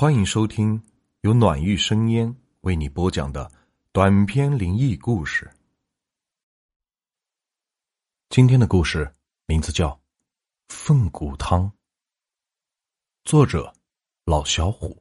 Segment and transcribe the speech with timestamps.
[0.00, 0.82] 欢迎收听
[1.20, 3.52] 由暖玉生烟为你播讲的
[3.92, 5.46] 短篇灵异故事。
[8.30, 9.90] 今天的故事名字叫
[10.68, 11.64] 《凤骨汤》，
[13.24, 13.70] 作者
[14.24, 14.96] 老小虎。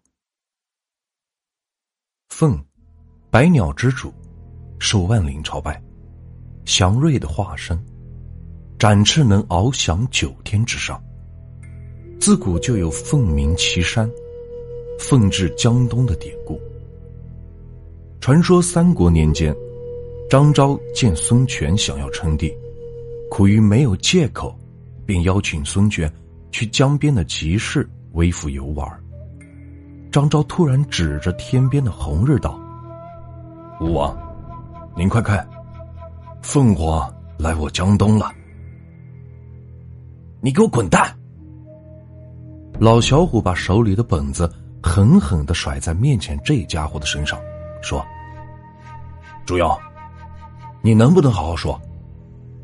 [2.27, 2.61] 凤，
[3.31, 4.13] 百鸟之主，
[4.81, 5.81] 受万灵朝拜，
[6.65, 7.81] 祥瑞的化身，
[8.77, 11.01] 展翅能翱翔九天之上。
[12.19, 14.11] 自古就有凤鸣岐山。
[14.99, 16.59] 奉至江东的典故。
[18.19, 19.55] 传说三国年间，
[20.29, 22.53] 张昭见孙权想要称帝，
[23.31, 24.53] 苦于没有借口，
[25.05, 26.11] 便邀请孙权
[26.51, 28.87] 去江边的集市微服游玩。
[30.11, 32.59] 张昭突然指着天边的红日道
[33.79, 34.15] ：“吴王，
[34.97, 35.47] 您快看，
[36.41, 38.31] 凤凰来我江东了！
[40.41, 41.15] 你给我滚蛋！”
[42.79, 44.51] 老小虎把手里的本子。
[44.81, 47.39] 狠狠的甩在面前这家伙的身上，
[47.81, 48.05] 说
[49.45, 49.69] ：“朱勇，
[50.81, 51.79] 你能不能好好说？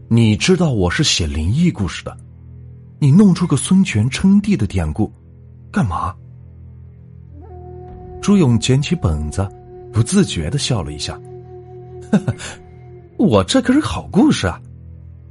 [0.08, 2.16] 你知道我是写灵异故事的，
[2.99, 5.11] 你弄出个孙权称帝的典故，
[5.71, 6.16] 干嘛？”
[8.21, 9.47] 朱勇捡起本子，
[9.91, 11.19] 不自觉的笑了一下
[12.11, 12.33] ：“呵呵，
[13.17, 14.59] 我这可是好故事啊，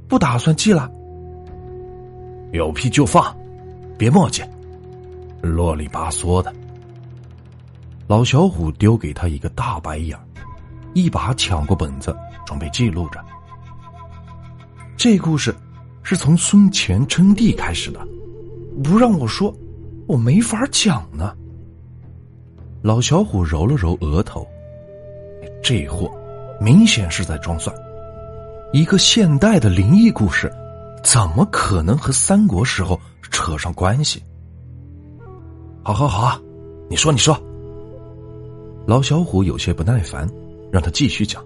[0.07, 0.89] 不打算记了。
[2.51, 3.35] 有屁就放，
[3.97, 4.43] 别墨迹，
[5.41, 6.53] 啰里吧嗦的。”
[8.07, 10.17] 老小虎丢给他一个大白眼
[10.93, 13.19] 一把抢过本子，准备记录着。
[14.95, 15.53] 这故事
[16.03, 17.99] 是从孙权称帝开始的，
[18.83, 19.53] 不让我说，
[20.07, 21.35] 我没法讲呢。
[22.83, 24.47] 老小虎揉了揉额头，
[25.63, 26.09] 这货
[26.61, 27.75] 明显是在装蒜。
[28.71, 30.51] 一个现代的灵异故事，
[31.03, 34.23] 怎么可能和三国时候扯上关系？
[35.81, 36.39] 好好好，
[36.87, 37.35] 你说你说。
[38.87, 40.29] 老小虎有些不耐烦，
[40.71, 41.43] 让他继续讲。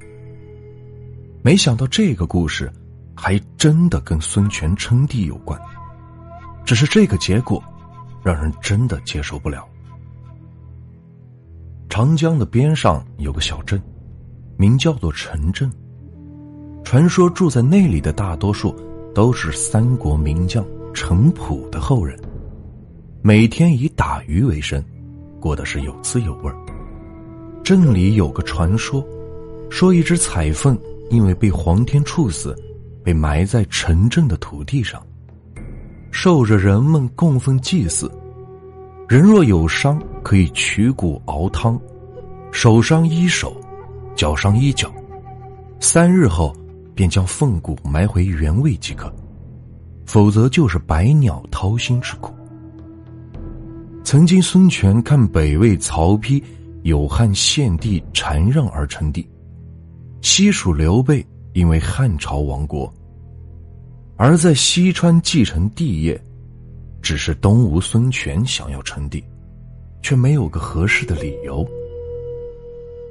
[1.42, 2.70] 没想到这个故事
[3.16, 5.60] 还真的跟孙权称帝有关，
[6.66, 7.64] 只是这个结果
[8.22, 9.66] 让人真的接受不了。
[11.88, 13.82] 长江的边上有个小镇，
[14.58, 15.71] 名叫做陈镇。
[16.83, 18.76] 传说住在那里的大多数
[19.16, 22.20] 都是三国名将陈普的后人，
[23.21, 24.83] 每天以打鱼为生，
[25.39, 26.56] 过得是有滋有味儿。
[27.64, 29.05] 镇里有个传说，
[29.70, 30.77] 说一只彩凤
[31.11, 32.55] 因为被皇天处死，
[33.03, 35.02] 被埋在城镇的土地上，
[36.11, 38.11] 受着人们供奉祭祀。
[39.08, 41.80] 人若有伤，可以取骨熬汤，
[42.52, 43.55] 手伤医手，
[44.15, 44.91] 脚伤医脚，
[45.80, 46.55] 三日后
[46.95, 49.11] 便将凤骨埋回原位即可，
[50.05, 52.33] 否则就是百鸟掏心之苦。
[54.03, 56.41] 曾经孙权看北魏曹丕。
[56.84, 59.28] 有汉献帝禅让而称帝，
[60.22, 62.92] 西蜀刘备因为汉朝亡国，
[64.16, 66.20] 而在西川继承帝业，
[67.02, 69.23] 只是东吴孙权想要称帝，
[70.02, 71.68] 却没有个合适的理由。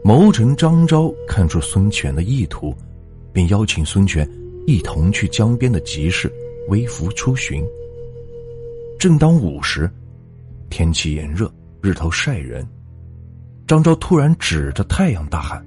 [0.03, 2.75] 谋臣张昭看出孙权的意图，
[3.33, 4.27] 便邀请孙权
[4.67, 6.33] 一同去江边的集市
[6.69, 7.63] 微服出巡。
[8.99, 9.91] 正当午时，
[10.71, 11.53] 天气炎热，
[11.83, 12.67] 日头晒人。
[13.69, 15.63] 张昭突然指着太阳大喊：“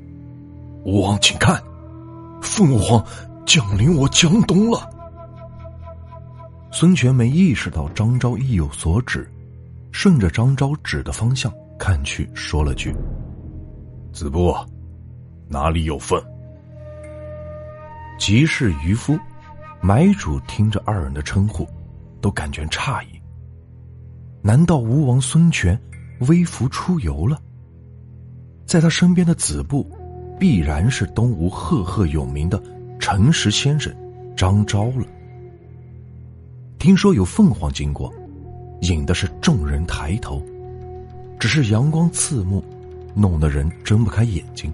[0.83, 1.61] 吴王，请看，
[2.41, 3.05] 凤凰
[3.45, 4.89] 降临我江东了！”
[6.73, 9.31] 孙权没意识到张昭意有所指，
[9.91, 12.91] 顺着张昭指的方向看去，说了句
[14.11, 14.51] ：“子布，
[15.47, 16.19] 哪里有凤？”
[18.17, 19.15] 集市渔夫、
[19.79, 21.67] 买主听着二人的称呼，
[22.19, 23.21] 都感觉诧异。
[24.41, 25.79] 难道吴王孙权
[26.21, 27.39] 微服出游了？
[28.65, 29.85] 在他身边的子布，
[30.39, 32.61] 必然是东吴赫赫有名的
[32.99, 33.93] 诚实先生
[34.35, 35.05] 张昭了。
[36.79, 38.11] 听说有凤凰经过，
[38.81, 40.41] 引的是众人抬头，
[41.39, 42.63] 只是阳光刺目，
[43.13, 44.71] 弄得人睁不开眼睛。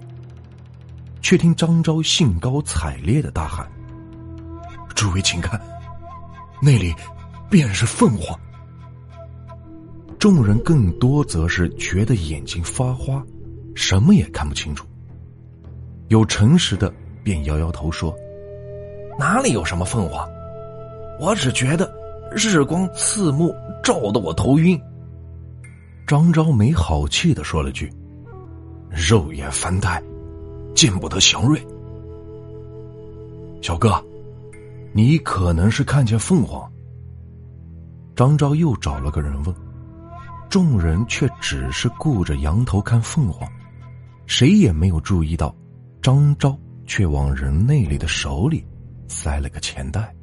[1.20, 3.68] 却听张昭兴高采烈的大喊
[4.94, 5.60] ：“诸位请看，
[6.62, 6.94] 那里
[7.50, 8.38] 便是凤凰！”
[10.18, 13.22] 众人更多则是觉得眼睛发花。
[13.78, 14.84] 什么也看不清楚。
[16.08, 16.92] 有诚实的
[17.22, 18.12] 便摇摇头说
[19.16, 20.28] ：“哪里有什么凤凰？
[21.20, 21.88] 我只觉得
[22.34, 23.54] 日光刺目，
[23.84, 24.78] 照得我头晕。”
[26.08, 27.88] 张昭没好气的说了句
[28.90, 30.02] ：“肉眼凡胎，
[30.74, 31.64] 见不得祥瑞。”
[33.62, 34.04] 小哥，
[34.92, 36.68] 你可能是看见凤凰。
[38.16, 39.54] 张昭又找了个人问
[40.50, 43.48] ：“众人却只是顾着仰头看凤凰，
[44.28, 45.52] 谁也没有注意到，
[46.02, 48.62] 张昭却往人那里的手里
[49.08, 50.14] 塞了个钱袋。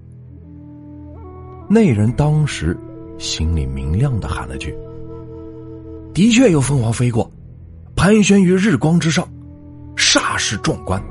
[1.68, 2.78] 那人当时
[3.18, 4.74] 心里明亮的喊了句
[6.14, 7.30] ：“的确有凤凰飞过，
[7.96, 9.28] 盘旋于日光之上，
[9.98, 11.04] 煞是壮观。”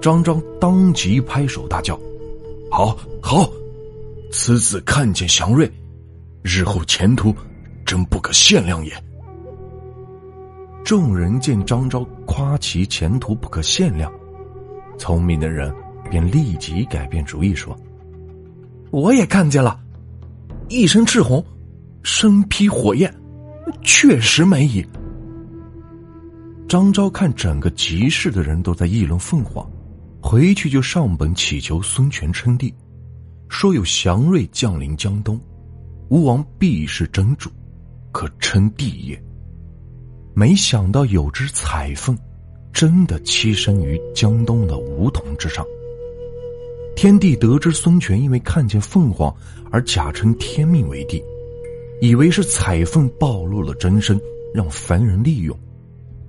[0.00, 2.00] 张张当即拍手大叫
[2.72, 3.48] ：“好，好！
[4.32, 5.70] 此子看见祥瑞，
[6.42, 7.32] 日后前途
[7.84, 8.90] 真不可限量也。”
[10.86, 14.08] 众人见张昭夸其前途不可限量，
[14.96, 15.74] 聪明的人
[16.08, 17.76] 便立即改变主意说。
[18.92, 19.80] 我也看见了，
[20.68, 21.44] 一身赤红，
[22.04, 23.12] 身披火焰，
[23.82, 24.86] 确实美矣。
[26.68, 29.68] 张昭看整个集市的人都在议论凤凰，
[30.22, 32.72] 回去就上本祈求孙权称帝，
[33.48, 35.36] 说有祥瑞降临江东，
[36.10, 37.50] 吴王必是真主，
[38.12, 39.20] 可称帝也。
[40.38, 42.14] 没想到有只彩凤，
[42.70, 45.64] 真的栖身于江东的梧桐之上。
[46.94, 49.34] 天帝得知孙权因为看见凤凰
[49.70, 51.24] 而假称天命为帝，
[52.02, 54.20] 以为是彩凤暴露了真身，
[54.52, 55.58] 让凡人利用，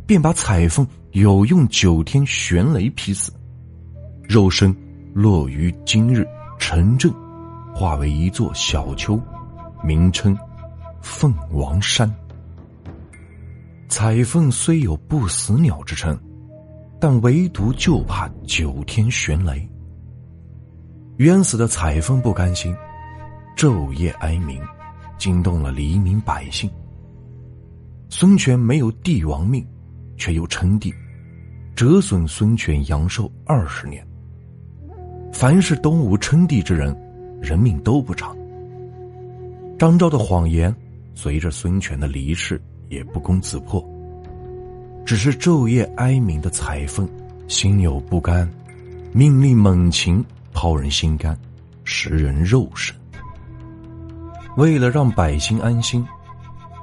[0.06, 3.30] 便把彩凤有用九天玄雷劈死，
[4.24, 4.74] 肉身
[5.13, 6.25] 落于今日
[6.57, 7.12] 城镇，
[7.75, 9.19] 化为一座小丘，
[9.83, 10.38] 名称
[11.01, 12.09] 凤凰山。
[13.89, 16.18] 彩凤虽有不死鸟之称，
[17.00, 19.68] 但唯独就怕九天玄雷。
[21.18, 22.75] 冤死的彩凤不甘心，
[23.56, 24.62] 昼夜哀鸣，
[25.18, 26.69] 惊动了黎民百姓。
[28.10, 29.66] 孙权没有帝王命，
[30.18, 30.94] 却又称帝，
[31.74, 34.06] 折损孙权阳寿二十年。
[35.31, 36.95] 凡是东吴称帝之人，
[37.42, 38.36] 人命都不长。
[39.80, 40.75] 张昭的谎言，
[41.16, 43.84] 随着孙权的离世也不攻自破。
[45.06, 47.07] 只是昼夜哀鸣的彩凤，
[47.48, 48.50] 心有不甘，
[49.13, 50.24] 命令猛禽。
[50.54, 51.38] 抛人心肝，
[51.84, 52.95] 食人肉身。
[54.56, 56.04] 为了让百姓安心，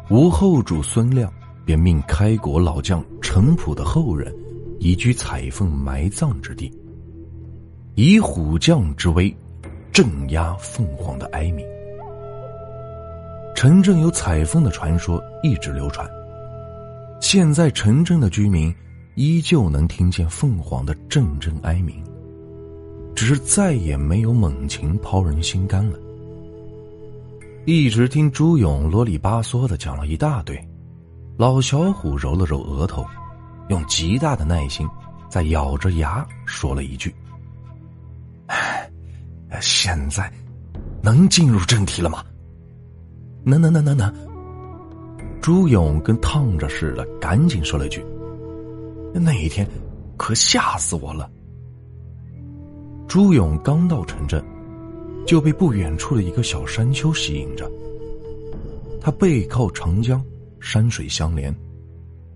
[0.08, 1.28] 吴后主孙亮
[1.64, 4.32] 便命开国老将陈普的后人
[4.78, 6.72] 移居彩凤埋葬之地，
[7.96, 9.36] 以虎将之威
[9.90, 11.66] 镇压凤凰的哀鸣。
[13.54, 16.08] 城镇有彩凤的传说一直流传，
[17.20, 18.74] 现在城镇的居民
[19.14, 22.02] 依旧能听见凤凰的阵阵哀鸣。
[23.14, 25.96] 只是再也没有猛禽抛人心肝了。
[27.64, 30.60] 一直听朱勇啰里吧嗦的讲了一大堆，
[31.36, 33.06] 老小虎揉了揉额头，
[33.68, 34.86] 用极大的耐心，
[35.30, 37.14] 在咬着牙说了一句
[38.48, 38.90] ：“哎，
[39.60, 40.30] 现在
[41.00, 42.22] 能进入正题了吗
[43.44, 44.12] ？”“能能能能能。”
[45.41, 48.05] 朱勇跟烫着似的，赶紧说了一句
[49.12, 49.69] ：“那一天
[50.17, 51.31] 可吓死我了。”
[53.06, 54.43] 朱勇刚到城镇，
[55.26, 57.70] 就被不远处的一个小山丘吸引着。
[59.00, 60.25] 他背靠长江，
[60.61, 61.55] 山水相连，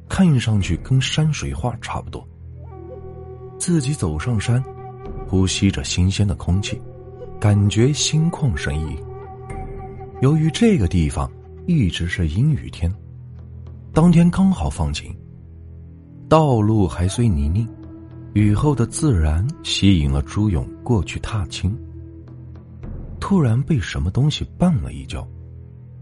[0.07, 2.23] 看上去跟山水画差不多。
[3.59, 4.63] 自己走上山，
[5.27, 6.79] 呼吸着新鲜的空气，
[7.41, 8.97] 感觉心旷神怡。
[10.21, 11.31] 由于这个地方
[11.65, 12.93] 一直是阴雨天，
[13.93, 15.17] 当天刚好放晴，
[16.29, 17.69] 道路还虽泥泞。
[18.35, 21.77] 雨后的自然吸引了朱勇过去踏青。
[23.21, 25.27] 突然被什么东西绊了一跤，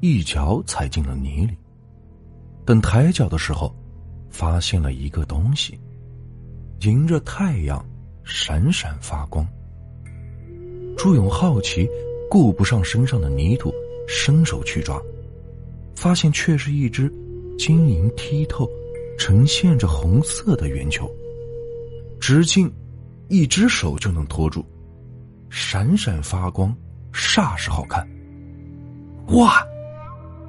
[0.00, 1.54] 一脚踩进了泥里。
[2.64, 3.74] 等抬脚的时候，
[4.30, 5.78] 发现了一个东西，
[6.80, 7.84] 迎着太阳
[8.24, 9.46] 闪闪发光。
[10.96, 11.86] 朱勇好奇，
[12.30, 13.72] 顾不上身上的泥土，
[14.06, 15.00] 伸手去抓，
[15.94, 17.12] 发现却是一只
[17.58, 18.68] 晶莹剔透、
[19.18, 21.10] 呈现着红色的圆球。
[22.20, 22.72] 直径，
[23.28, 24.64] 一只手就能托住，
[25.50, 26.74] 闪闪发光，
[27.12, 28.06] 煞是好看。
[29.28, 29.64] 哇，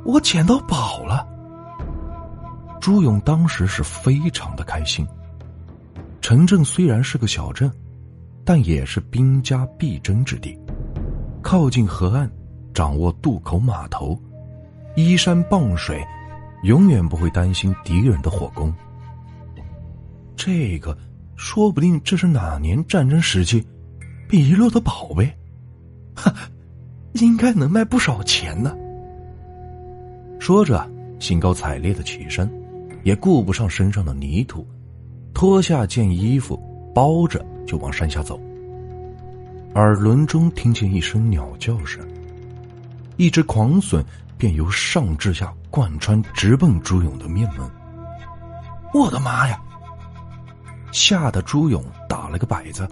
[0.05, 1.27] 我捡到宝了！
[2.79, 5.05] 朱勇当时是非常的开心。
[6.21, 7.71] 城镇虽然是个小镇，
[8.45, 10.57] 但也是兵家必争之地，
[11.41, 12.31] 靠近河岸，
[12.77, 14.15] 掌握渡口码头，
[14.95, 16.05] 依山傍水，
[16.61, 18.71] 永远不会担心敌人的火攻。
[20.35, 20.95] 这个。
[21.35, 23.63] 说不定这是哪年战争时期
[24.27, 25.31] 被遗落的宝贝，
[26.15, 26.33] 哈，
[27.13, 28.75] 应该能卖不少钱呢。
[30.39, 32.51] 说着，兴高采烈的起身，
[33.03, 34.65] 也顾不上身上的泥土，
[35.31, 36.59] 脱下件衣服
[36.93, 38.39] 包着就往山下走。
[39.75, 42.03] 耳轮中听见一声鸟叫声，
[43.17, 44.03] 一只狂隼
[44.37, 47.69] 便由上至下贯穿，直奔朱勇的面门。
[48.93, 49.59] 我的妈呀！
[50.91, 52.87] 吓得朱勇打了个摆子，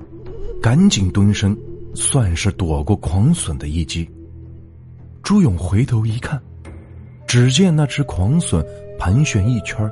[0.61, 1.57] 赶紧蹲身，
[1.93, 4.09] 算是躲过狂隼的一击。
[5.23, 6.39] 朱勇回头一看，
[7.25, 8.63] 只见那只狂隼
[8.99, 9.89] 盘旋一圈，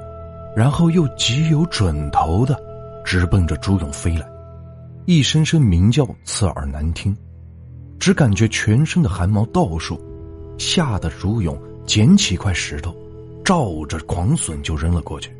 [0.55, 2.59] 然后又极有准头的
[3.05, 4.27] 直奔着朱勇飞来，
[5.05, 7.15] 一声声鸣叫刺耳难听，
[7.99, 9.99] 只感觉全身的汗毛倒竖，
[10.57, 12.95] 吓得朱勇捡起一块石头，
[13.43, 15.31] 照着狂隼就扔了过去。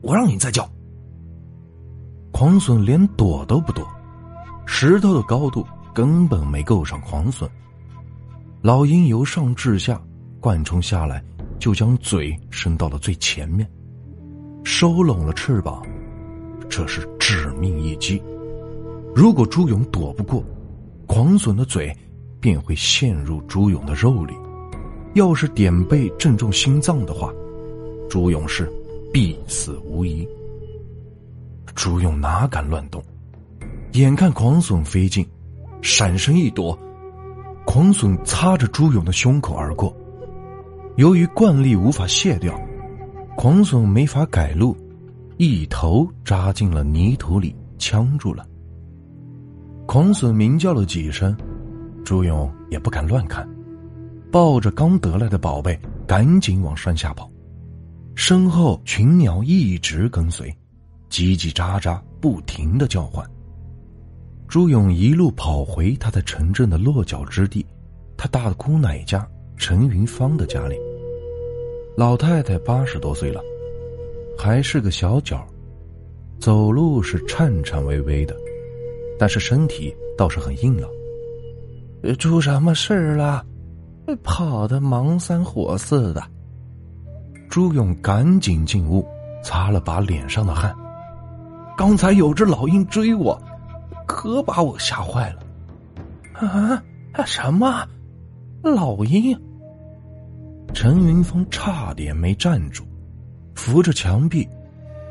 [0.00, 0.68] 我让你再叫。
[2.32, 3.86] 狂隼连躲都不躲，
[4.66, 7.48] 石头的高度根本没够上狂隼。
[8.62, 10.00] 老鹰由上至下
[10.40, 11.22] 贯冲下来，
[11.58, 13.68] 就将嘴伸到了最前面，
[14.64, 15.84] 收拢了翅膀。
[16.68, 18.22] 这是致命一击。
[19.14, 20.44] 如果朱勇躲不过，
[21.06, 21.96] 狂隼的嘴
[22.40, 24.34] 便会陷入朱勇的肉里。
[25.14, 27.32] 要是点背正中心脏的话，
[28.08, 28.70] 朱勇是。
[29.10, 30.28] 必死无疑。
[31.74, 33.02] 朱勇哪敢乱动？
[33.92, 35.26] 眼看狂隼飞近，
[35.80, 36.78] 闪身一躲，
[37.64, 39.96] 狂隼擦着朱勇的胸口而过。
[40.96, 42.54] 由于惯力无法卸掉，
[43.34, 44.76] 狂隼没法改路，
[45.38, 48.46] 一头扎进了泥土里，呛住了。
[49.86, 51.34] 狂隼鸣叫了几声，
[52.04, 53.46] 朱勇也不敢乱看，
[54.30, 57.30] 抱着刚得来的宝贝，赶紧往山下跑。
[58.14, 60.48] 身后群鸟一直跟随，
[61.10, 63.24] 叽叽喳喳，不停的叫唤。
[64.48, 67.64] 朱勇一路跑回他在城镇的落脚之地，
[68.16, 70.76] 他大姑奶家陈云芳的家里。
[71.96, 73.40] 老太太八十多岁了，
[74.38, 75.46] 还是个小脚，
[76.40, 78.34] 走路是颤颤巍巍的，
[79.18, 80.90] 但是身体倒是很硬朗。
[82.18, 83.44] 出什么事了？
[84.22, 86.22] 跑的忙三火四的。
[87.50, 89.06] 朱勇赶紧进屋，
[89.42, 90.74] 擦了把脸上的汗。
[91.76, 93.40] 刚才有只老鹰追我，
[94.06, 96.46] 可把我吓坏了。
[96.46, 96.82] 啊？
[97.24, 97.86] 什么？
[98.62, 99.38] 老鹰？
[100.74, 102.84] 陈云峰差点没站住，
[103.54, 104.48] 扶着墙壁，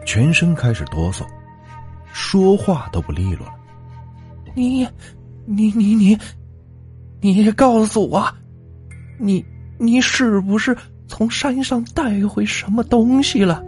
[0.05, 1.25] 全身开始哆嗦，
[2.13, 3.53] 说话都不利落了。
[4.53, 4.87] 你，
[5.45, 6.17] 你，你，你，
[7.21, 8.27] 你告诉我，
[9.19, 9.43] 你，
[9.77, 10.75] 你是不是？
[11.09, 13.63] 从山上带回什么东西了？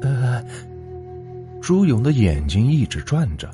[0.00, 0.44] 呃，
[1.60, 3.48] 朱勇的眼睛一直转着，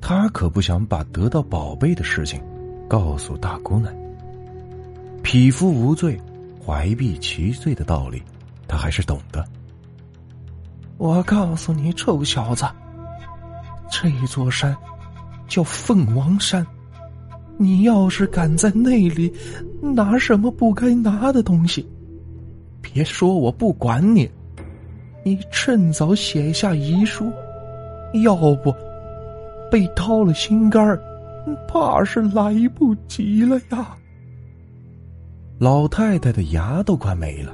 [0.00, 2.40] 他可不想把得到宝贝的事情
[2.88, 3.92] 告诉大姑奶。
[5.24, 6.16] 匹夫无罪，
[6.64, 8.22] 怀璧其罪的道理，
[8.68, 9.44] 他还是懂的。
[10.98, 12.64] 我告诉你，臭小子，
[13.90, 14.76] 这座山
[15.48, 16.64] 叫凤凰山。
[17.58, 19.32] 你要是敢在那里
[19.82, 21.84] 拿什么不该拿的东西，
[22.80, 24.30] 别说我不管你，
[25.24, 27.30] 你趁早写下遗书，
[28.22, 28.72] 要不
[29.70, 30.98] 被掏了心肝，
[31.66, 33.96] 怕是来不及了呀。
[35.58, 37.52] 老太太的牙都快没了，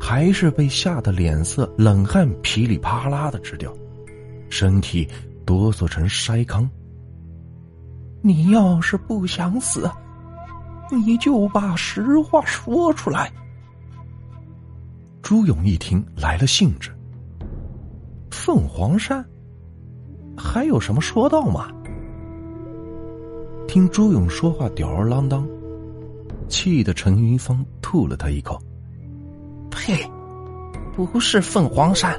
[0.00, 3.72] 还是被吓得脸色冷汗噼里啪啦的直掉，
[4.48, 5.06] 身体
[5.46, 6.68] 哆嗦成筛糠。
[8.22, 9.90] 你要是不想死，
[10.90, 13.32] 你就把实话说出来。
[15.22, 16.90] 朱勇一听来了兴致，
[18.30, 19.24] 凤凰山
[20.36, 21.70] 还有什么说道吗？
[23.68, 25.46] 听朱勇说话吊儿郎当，
[26.48, 28.60] 气得陈云芳吐了他一口。
[29.70, 29.94] 呸！
[30.96, 32.18] 不是凤凰山，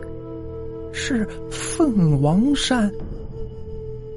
[0.93, 2.89] 是凤凰山。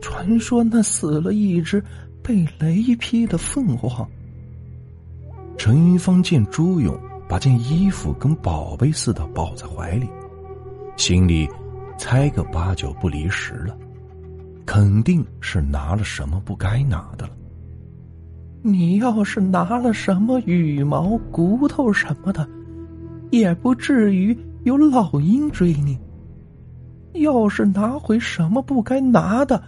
[0.05, 1.83] 传说那死了一只
[2.23, 4.07] 被雷劈的凤凰。
[5.57, 6.95] 陈云芳见朱勇
[7.27, 10.07] 把件衣服跟宝贝似的抱在怀里，
[10.99, 11.49] 心里
[11.97, 13.75] 猜个八九不离十了，
[14.67, 17.33] 肯定是拿了什么不该拿的了。
[18.61, 22.47] 你要是拿了什么羽毛、骨头什么的，
[23.31, 25.99] 也不至于有老鹰追你。
[27.15, 29.63] 要是拿回什么不该拿的，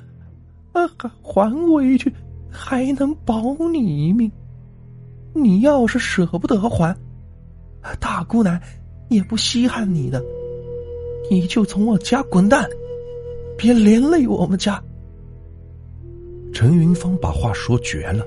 [0.87, 2.13] 还还回去，
[2.51, 4.31] 还能保你一命。
[5.33, 6.97] 你要是舍不得还，
[8.01, 8.61] 大姑奶
[9.09, 10.23] 也不稀罕你的。
[11.31, 12.69] 你就从我家滚蛋，
[13.57, 14.83] 别连累我们家。
[16.53, 18.25] 陈云芳把话说绝了，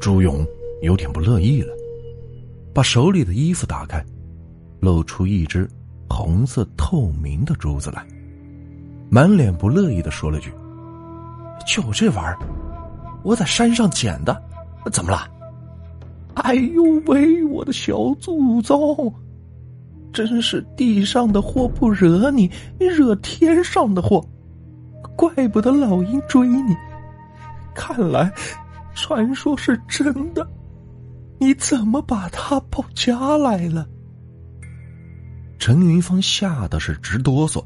[0.00, 0.46] 朱勇
[0.82, 1.74] 有点不乐意了，
[2.72, 4.04] 把手里的衣服打开，
[4.80, 5.68] 露出一只
[6.08, 8.06] 红色透明的珠子来，
[9.10, 10.50] 满脸不乐意的说了句。
[11.66, 12.38] 就这玩意儿，
[13.22, 14.42] 我在山上捡的，
[14.92, 15.28] 怎么了？
[16.34, 19.14] 哎呦喂，我的小祖宗！
[20.12, 24.24] 真是地上的祸不惹你，惹天上的祸。
[25.16, 26.74] 怪不得老鹰追你，
[27.74, 28.32] 看来
[28.94, 30.46] 传说是真的。
[31.38, 33.86] 你怎么把他抱家来了？
[35.58, 37.62] 陈云芳吓得是直哆嗦，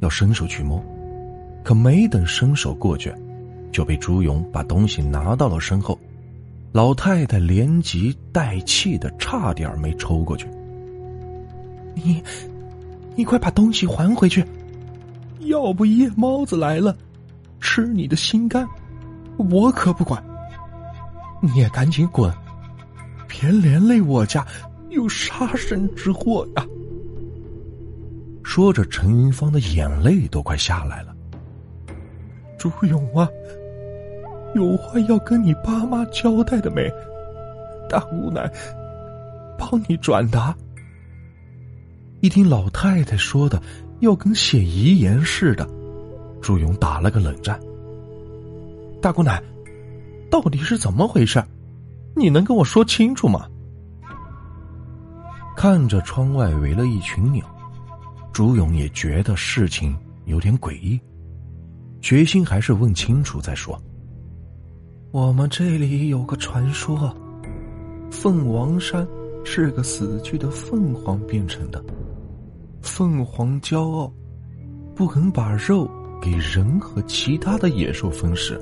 [0.00, 0.84] 要伸手去摸，
[1.62, 3.12] 可没等伸手过去，
[3.70, 5.98] 就被朱勇把东西拿到了身后。
[6.72, 10.48] 老太太连急带气的，差点没抽过去。
[11.94, 12.22] 你，
[13.14, 14.42] 你快把东西还回去，
[15.40, 16.96] 要不夜猫子来了，
[17.60, 18.66] 吃你的心肝，
[19.36, 20.22] 我可不管。
[21.42, 22.32] 你也赶紧滚，
[23.28, 24.46] 别连累我家
[24.88, 26.64] 有杀身之祸呀！
[28.42, 31.11] 说着，陈云芳的眼泪都快下来了。
[32.62, 33.28] 朱勇啊！
[34.54, 36.88] 有话要跟你爸妈交代的没？
[37.88, 38.48] 大姑奶
[39.58, 40.56] 帮你转达。
[42.20, 43.60] 一听老太太说的
[43.98, 45.68] 要跟写遗言似的，
[46.40, 47.58] 朱勇打了个冷战。
[49.00, 49.42] 大姑奶，
[50.30, 51.42] 到底是怎么回事？
[52.14, 53.48] 你能跟我说清楚吗？
[55.56, 57.44] 看着窗外围了一群鸟，
[58.32, 61.00] 朱勇也觉得事情有点诡异，
[62.02, 63.80] 决心还是问清楚再说。
[65.12, 67.16] 我们这里有个传说，
[68.10, 69.06] 凤凰山
[69.44, 71.82] 是个死去的凤凰变成的。
[72.82, 74.12] 凤凰骄傲，
[74.96, 75.88] 不肯把肉
[76.20, 78.60] 给人和其他的野兽分食，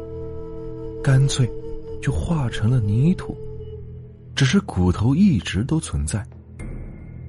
[1.03, 1.51] 干脆
[2.03, 3.35] 就化成了泥土，
[4.35, 6.23] 只是骨头一直都存在。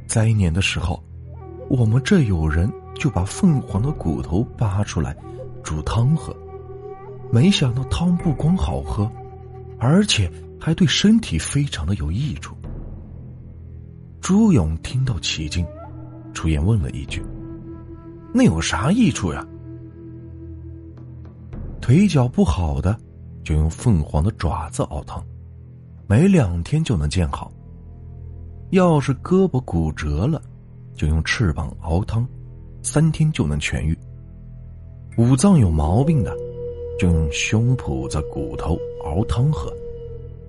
[0.08, 1.02] 灾年的时候，
[1.70, 5.16] 我们这有人就把凤凰的骨头扒出来
[5.64, 6.36] 煮汤喝。
[7.32, 9.10] 没想到汤不光好喝，
[9.80, 12.54] 而且还对身体非常的有益处。
[14.20, 15.66] 朱勇听到起劲，
[16.34, 17.24] 出言问了一句
[18.34, 19.48] ：“那有啥益处呀？”
[21.82, 22.96] 腿脚不好的，
[23.44, 25.24] 就用凤凰的爪子熬汤，
[26.08, 27.52] 没两天就能见好；
[28.70, 30.40] 要是胳膊骨折了，
[30.94, 32.28] 就用翅膀熬汤，
[32.84, 33.98] 三天就能痊愈。
[35.18, 36.36] 五脏有毛病的。
[37.00, 39.74] 就用胸脯子骨头熬汤喝，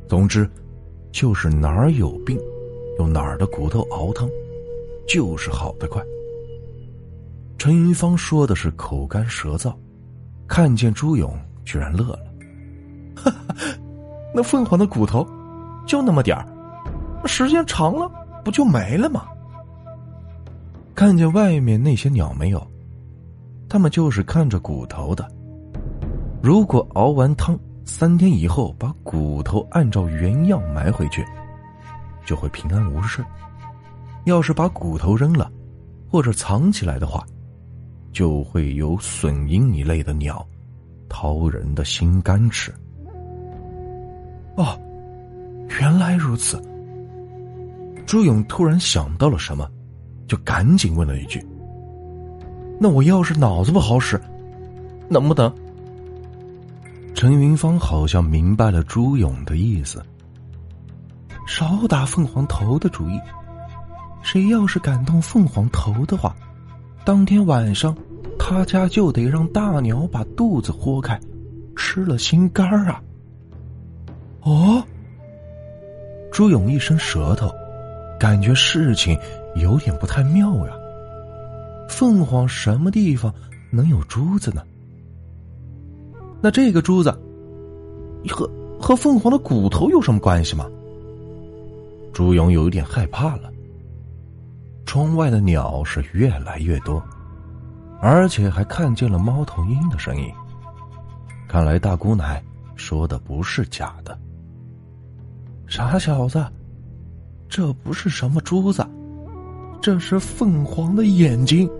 [0.06, 0.46] 总之，
[1.10, 2.38] 就是哪儿有病，
[2.98, 4.28] 用哪儿的骨头熬汤，
[5.08, 6.02] 就是好的快。
[7.56, 9.74] 陈云芳说的是口干舌燥，
[10.46, 12.18] 看见朱勇居然乐了，
[13.16, 13.54] 哈哈，
[14.34, 15.26] 那凤凰的骨头
[15.86, 16.46] 就那么点儿，
[17.26, 18.10] 时间长了
[18.44, 19.26] 不就没了吗？
[20.94, 22.62] 看见外面那些鸟没有，
[23.68, 25.26] 他们就是看着骨头的。
[26.42, 31.24] 如果熬完汤三天以后把骨头按照原样埋回去，
[32.24, 33.22] 就会平安无事；
[34.24, 35.50] 要是把骨头扔了，
[36.08, 37.24] 或者藏起来的话，
[38.12, 40.46] 就会有隼鹰一类的鸟
[41.08, 42.72] 掏人的心肝吃。
[44.56, 44.78] 哦，
[45.80, 46.62] 原来如此。
[48.04, 49.68] 朱勇突然想到了什么，
[50.26, 51.44] 就赶紧问了一句
[52.82, 54.20] ：“那我要是脑子不好使，
[55.08, 55.54] 能不能？”
[57.14, 60.02] 陈云芳好像明白了朱勇的意思，
[61.46, 63.20] 少打凤凰头的主意。
[64.20, 66.34] 谁要是敢动凤凰头的话，
[67.04, 67.96] 当天晚上
[68.36, 71.20] 他家就得让大鸟把肚子豁开，
[71.76, 73.00] 吃了心肝啊！
[74.40, 74.82] 哦，
[76.32, 77.48] 朱勇一伸舌头，
[78.18, 79.16] 感觉事情
[79.54, 80.72] 有点不太妙呀。
[81.92, 83.32] 凤凰什么地方
[83.70, 84.62] 能有珠子呢？
[86.40, 87.10] 那这个珠子
[88.28, 88.50] 和
[88.80, 90.66] 和凤凰的骨头有什么关系吗？
[92.14, 93.52] 朱勇有一点害怕了。
[94.86, 97.00] 窗外的鸟是越来越多，
[98.00, 100.32] 而且还看见了猫头鹰的身影。
[101.46, 102.42] 看来大姑奶
[102.74, 104.18] 说的不是假的。
[105.68, 106.44] 傻小子，
[107.48, 108.84] 这不是什么珠子，
[109.80, 111.70] 这是凤凰的眼睛。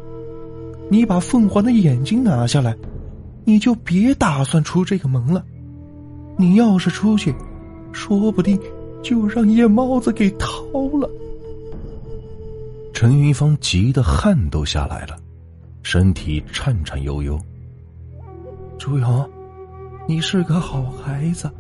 [0.93, 2.77] 你把凤凰的眼睛拿下来。
[3.45, 5.43] 你就别打算出这个门了，
[6.37, 7.35] 你要是出去，
[7.93, 8.61] 说不定
[9.03, 10.63] 就让夜猫子给掏
[11.01, 11.11] 了。
[12.93, 15.17] 陈云芳急得汗都下来了，
[15.83, 17.41] 身体颤颤悠悠。
[18.79, 19.29] 朱勇，
[20.07, 21.51] 你是个好孩子，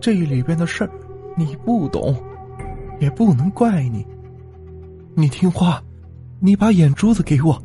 [0.00, 0.90] 这里边的事儿
[1.36, 2.14] 你不懂，
[3.00, 4.06] 也不能怪你。
[5.16, 5.82] 你听话，
[6.38, 7.60] 你把眼珠子给我，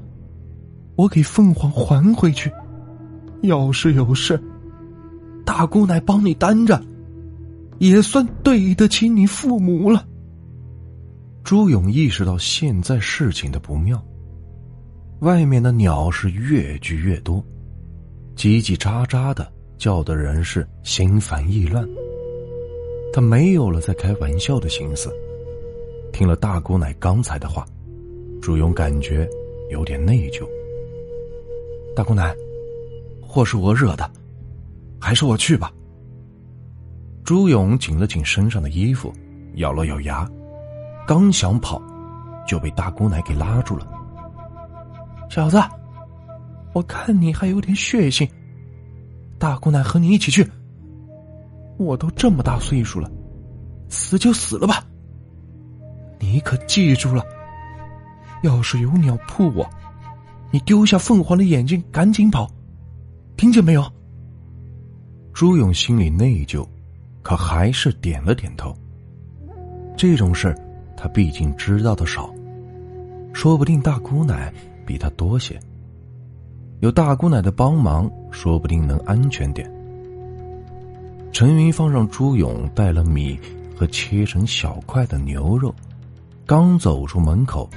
[0.95, 2.51] 我给凤凰还回去。
[3.41, 4.41] 要是有事，
[5.45, 6.81] 大姑奶帮你担着。
[7.79, 10.05] 也算对得起你父母了。
[11.43, 13.99] 朱勇意识到现在事情的不妙，
[15.21, 17.43] 外面的鸟是越聚越多，
[18.35, 21.83] 叽叽喳喳的叫的人是心烦意乱。
[23.11, 25.11] 他没有了在开玩笑的心思，
[26.13, 27.65] 听了大姑奶刚才的话，
[28.43, 29.27] 朱勇感觉
[29.71, 30.47] 有点内疚。
[31.93, 32.33] 大姑奶，
[33.21, 34.09] 祸是我惹的，
[34.99, 35.71] 还是我去吧。
[37.23, 39.13] 朱勇紧了紧身上的衣服，
[39.55, 40.27] 咬了咬牙。
[41.05, 41.81] 刚想跑，
[42.47, 43.85] 就被大姑奶给拉住了。
[45.29, 45.61] 小子，
[46.73, 48.27] 我看你还有点血性，
[49.37, 50.49] 大姑奶和你一起去。
[51.77, 53.11] 我都这么大岁数了，
[53.89, 54.85] 死就死了吧。
[56.19, 57.25] 你可记住了，
[58.43, 59.69] 要是有鸟扑我，
[60.51, 62.49] 你丢下凤凰的眼睛，赶紧跑，
[63.37, 63.83] 听见没有？
[65.33, 66.67] 朱勇心里内疚，
[67.21, 68.75] 可还是点了点头。
[69.97, 70.55] 这种事。
[71.03, 72.31] 他毕竟知道的少，
[73.33, 74.53] 说不定大姑奶
[74.85, 75.59] 比他多些。
[76.81, 79.67] 有大姑奶的帮忙，说不定能安全点。
[81.31, 83.39] 陈云芳让朱勇带了米
[83.75, 85.73] 和切成小块的牛肉，
[86.45, 87.67] 刚走出门口，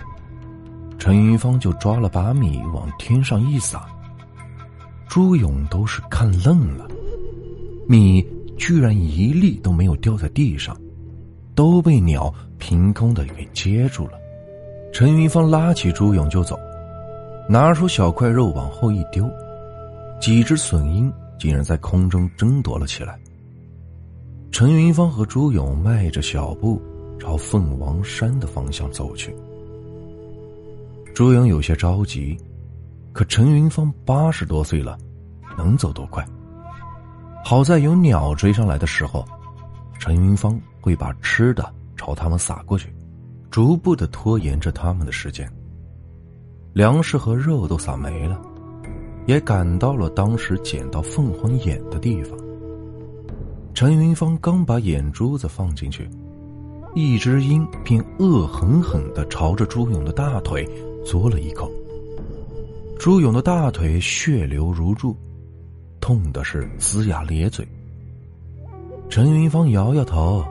[1.05, 3.87] 陈云芳就抓了把米往天上一撒。
[5.07, 6.89] 朱勇都是看愣了，
[7.87, 10.75] 米居然一粒都没有掉在地上。
[11.55, 14.13] 都被鸟凭空的给接住了。
[14.95, 16.59] 陈云芳拉起朱勇就走，
[17.51, 19.31] 拿出小块肉往后一丢，
[20.19, 23.21] 几只隼鹰竟然在空中争夺了起来。
[24.51, 26.81] 陈云芳和朱勇迈着小步
[27.21, 29.37] 朝凤凰山的方向走去。
[31.15, 32.37] 朱勇有些着急，
[33.13, 34.99] 可陈云芳八十多岁了，
[35.57, 36.27] 能走多快？
[37.45, 39.25] 好在有鸟追上来的时候，
[39.99, 40.61] 陈云芳。
[40.85, 42.95] 会把吃的朝他们撒过去，
[43.51, 45.51] 逐步的拖延着他们的时间。
[46.75, 48.39] 粮食和肉都撒没了，
[49.25, 52.39] 也赶到了当时捡到凤凰眼的地方。
[53.73, 56.07] 陈云芳刚把眼珠子放进去，
[56.95, 60.69] 一只鹰便恶狠狠的朝着朱勇的大腿
[61.05, 61.71] 嘬了一口。
[62.99, 65.17] 朱勇的大腿血流如注，
[66.01, 67.67] 痛的是龇牙咧嘴。
[69.09, 70.45] 陈云芳摇摇头。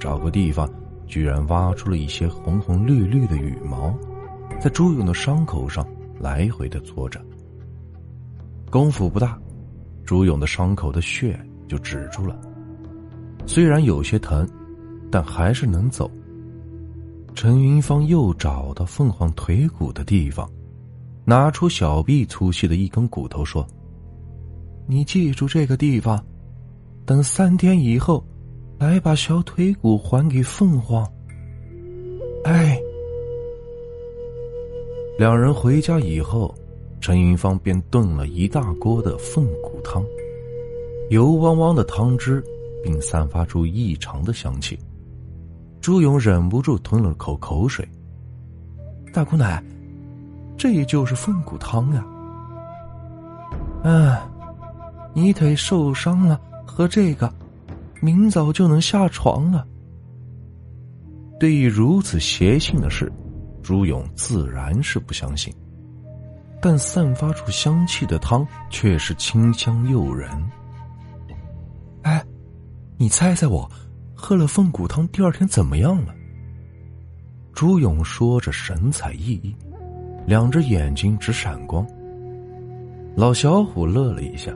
[0.00, 0.68] 找个地方，
[1.06, 3.96] 居然挖出了一些红红绿绿的羽毛，
[4.60, 5.86] 在朱勇的伤口上
[6.20, 7.18] 来回的搓着。
[8.70, 9.38] 功夫不大，
[10.04, 12.38] 朱勇的伤口的血就止住了。
[13.46, 14.46] 虽然有些疼，
[15.10, 16.10] 但还是能走。
[17.34, 20.48] 陈云芳又找到凤凰腿骨的地方，
[21.24, 23.66] 拿出小臂粗细的一根骨头，说
[24.86, 26.24] ：“你记住这个地方，
[27.04, 28.24] 等三天以后。”
[28.76, 31.08] 来把小腿骨还给凤凰。
[32.42, 32.78] 哎，
[35.16, 36.52] 两人回家以后，
[37.00, 40.04] 陈云芳便炖了一大锅的凤骨汤，
[41.08, 42.44] 油汪汪的汤汁，
[42.82, 44.76] 并散发出异常的香气。
[45.84, 47.86] 朱勇忍不住吞了口口水。
[49.12, 49.62] 大姑奶，
[50.56, 52.02] 这就是凤骨汤呀。
[53.82, 54.16] 嗯，
[55.12, 57.30] 你腿受伤了，喝这个。
[58.00, 59.66] 明早就能下床了。
[61.38, 63.12] 对于如此邪性的事，
[63.62, 65.54] 朱勇自然是不相信。
[66.62, 70.30] 但散发出香气的汤却是清香诱人。
[72.04, 72.24] 哎，
[72.96, 73.70] 你猜猜我
[74.14, 76.14] 喝了凤骨汤第二天怎么样了？
[77.52, 79.54] 朱勇说着，神采奕奕，
[80.26, 81.86] 两只眼睛直闪光。
[83.14, 84.52] 老小虎乐了一下，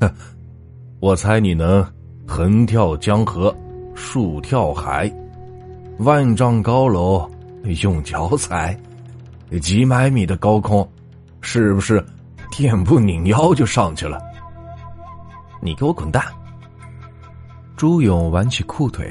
[0.00, 0.10] 哼，
[1.00, 1.86] 我猜你能。
[2.28, 3.56] 横跳江河，
[3.94, 5.08] 竖跳海，
[5.98, 7.30] 万丈高楼
[7.82, 8.76] 用脚踩，
[9.62, 10.86] 几百米的高空，
[11.40, 12.04] 是不是
[12.50, 14.20] 垫步拧腰就上去了？
[15.62, 16.24] 你给我滚蛋！
[17.76, 19.06] 朱勇挽起裤腿，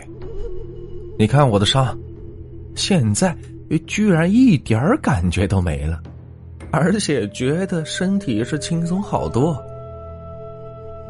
[1.19, 1.95] 你看我的伤，
[2.73, 3.37] 现在
[3.85, 6.01] 居然一点感觉都没了，
[6.71, 9.55] 而且觉得身体是轻松好多。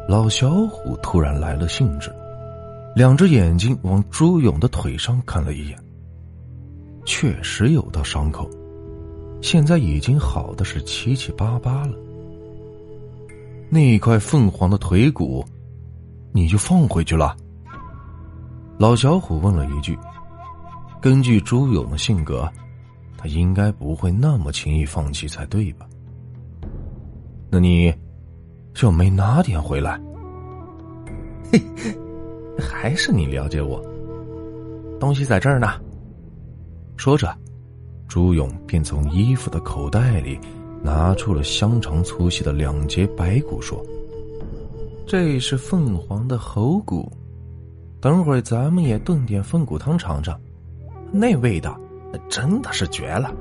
[0.06, 2.12] 老小虎突然来了兴致，
[2.94, 5.78] 两只眼睛往朱勇的腿上看了一眼。
[7.06, 8.50] 确实有道伤口，
[9.40, 11.94] 现在已经好的是七七八八了。
[13.70, 15.42] 那块凤凰的腿骨，
[16.32, 17.34] 你就放回去了？
[18.78, 19.98] 老小虎问了一句。
[21.00, 22.50] 根据朱勇的性格，
[23.16, 25.86] 他应该不会那么轻易放弃才对吧？
[27.50, 27.94] 那你？
[28.74, 29.98] 就没拿点回来？
[31.50, 31.58] 嘿，
[32.58, 33.82] 还是你了解我。
[35.00, 35.80] 东西在这儿呢。
[36.96, 37.34] 说着，
[38.08, 40.38] 朱勇便从衣服的口袋里
[40.82, 43.82] 拿出了香肠粗细的两节白骨，说
[45.06, 47.10] ：“这是凤凰的喉骨，
[48.00, 50.38] 等会儿咱们也炖点凤骨汤尝尝，
[51.12, 51.78] 那味道
[52.28, 53.34] 真的是绝了。”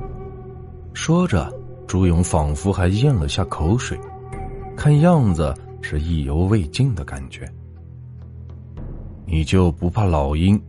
[0.93, 1.51] 说着，
[1.87, 3.99] 朱勇仿佛还咽了下口水，
[4.75, 7.51] 看样子是意犹未尽的感觉。
[9.25, 10.61] 你就不怕老鹰、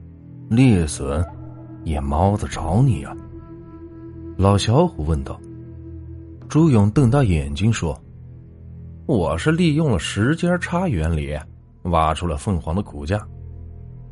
[0.49, 1.25] 猎隼、
[1.85, 3.15] 野猫子找你啊？
[4.37, 5.41] 老小虎问道。
[6.49, 7.99] 朱勇瞪大眼睛说
[9.07, 11.37] ：“我是利用了时间差原理，
[11.83, 13.27] 挖出了凤凰的骨架，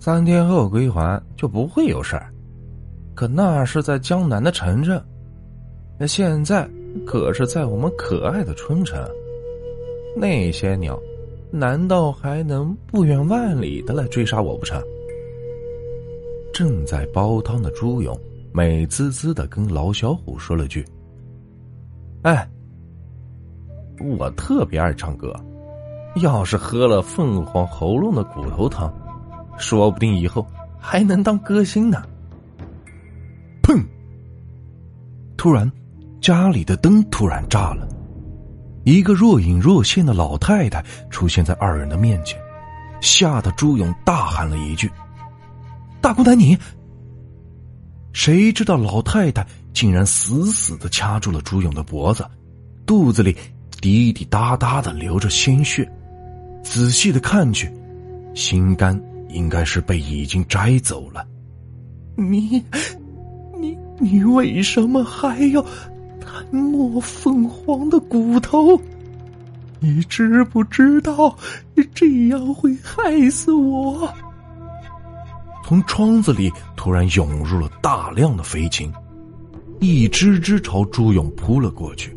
[0.05, 2.31] 三天后归还就不会有事儿。
[3.15, 5.03] 可那是在江南的城镇，
[5.99, 6.69] 那现在
[7.07, 9.03] 可是在我们可爱的春城，
[10.15, 11.01] 那些鸟。”
[11.51, 14.79] 难道还能不远万里的来追杀我不成？
[16.53, 18.15] 正在煲汤的朱勇
[18.53, 20.85] 美滋滋的跟老小虎说了句
[22.25, 22.47] ：“哎，
[24.19, 25.35] 我特别爱唱歌，
[26.17, 28.93] 要是喝了凤凰喉咙的骨头汤，
[29.57, 30.47] 说不定以后
[30.79, 32.03] 还能当歌星呢。”
[33.63, 33.83] 砰！
[35.37, 35.71] 突然，
[36.21, 37.89] 家里的灯突然炸了。
[38.85, 42.39] 一个若隐若现的老太太出现在二人的面前，
[43.01, 44.91] 吓得朱勇大喊了一句
[46.03, 46.59] ：“大姑奶你！”
[48.13, 52.27] 谁知道老太太竟然死死的掐住了朱勇的脖子，
[52.87, 53.35] 肚子里
[53.81, 55.91] 滴滴答答的流着鲜血。
[56.63, 57.73] 仔细的看去，
[58.35, 58.99] 心肝
[59.35, 61.27] 应该是被已经摘走了。
[62.17, 62.65] 你，
[63.59, 65.65] 你，你为什么还要？
[66.51, 68.81] 摸凤凰的骨头，
[69.81, 71.37] 你知不知道
[71.95, 74.13] 这样会害死我？
[75.65, 78.93] 从窗子里突然涌入了大量的飞禽，
[79.81, 82.13] 一只只朝朱勇扑了过去。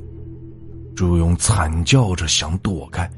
[0.95, 3.09] 朱勇惨叫着想躲开，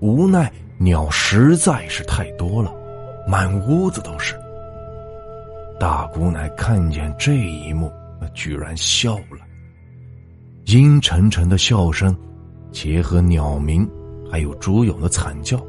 [0.00, 2.74] 无奈鸟实在是太多了，
[3.26, 4.34] 满屋子都是。
[5.78, 7.92] 大姑奶看见这一幕，
[8.34, 9.38] 居然笑了。
[10.66, 12.16] 阴沉沉的笑声，
[12.70, 13.88] 结合鸟鸣，
[14.30, 15.60] 还有朱勇的惨叫，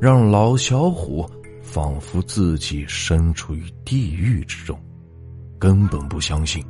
[0.00, 1.28] 让老小虎
[1.62, 4.78] 仿佛自己身处于地狱之中，
[5.58, 6.64] 根本不相信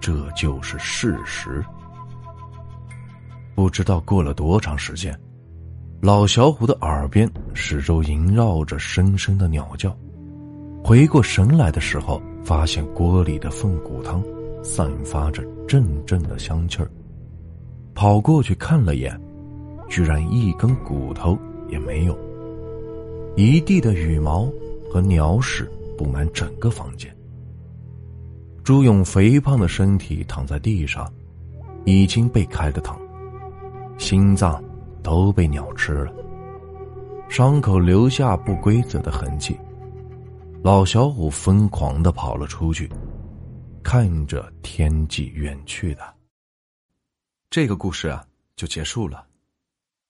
[0.00, 1.64] 这就是事实。
[3.54, 5.16] 不知道过了多长时间，
[6.00, 9.96] 老小虎的耳边始终萦绕着声声的鸟叫，
[10.84, 14.22] 回过神来的时候，发现锅里的凤骨汤。
[14.60, 16.90] 散发着阵阵的香气儿，
[17.94, 19.18] 跑过去看了眼，
[19.88, 22.18] 居然一根骨头也没有。
[23.36, 24.50] 一地的羽毛
[24.90, 27.16] 和鸟屎布满整个房间。
[28.64, 31.10] 朱勇肥胖的身体躺在地上，
[31.84, 32.96] 已经被开了膛，
[33.96, 34.62] 心脏
[35.02, 36.12] 都被鸟吃了，
[37.28, 39.58] 伤口留下不规则的痕迹。
[40.62, 42.90] 老小虎疯狂的跑了出去。
[43.80, 46.14] 看着天际远去的，
[47.48, 48.22] 这个故事啊
[48.54, 49.26] 就结束了。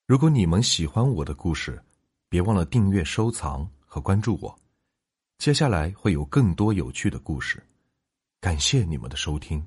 [0.05, 1.81] 如果你们喜欢我的故事，
[2.29, 4.59] 别忘了订阅、收藏和关注我。
[5.37, 7.63] 接下来会有更多有趣的故事，
[8.41, 9.65] 感谢你们的收听。